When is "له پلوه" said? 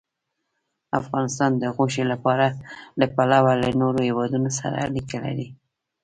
3.01-3.51